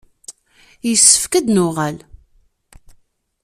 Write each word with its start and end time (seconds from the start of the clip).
Yessefk 0.87 1.33
ad 1.33 1.43
d-nuɣal. 1.45 1.97